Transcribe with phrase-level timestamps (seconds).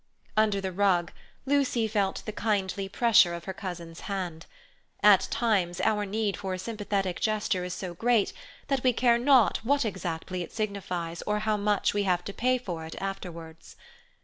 [0.35, 1.11] Under the rug,
[1.45, 4.47] Lucy felt the kindly pressure of her cousin's hand.
[5.03, 8.33] At times our need for a sympathetic gesture is so great
[8.67, 12.33] that we care not what exactly it signifies or how much we may have to
[12.33, 13.75] pay for it afterwards.